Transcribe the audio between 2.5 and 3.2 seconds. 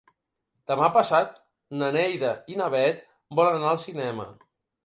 i na Bet